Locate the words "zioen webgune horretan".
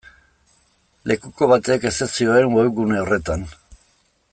2.21-3.47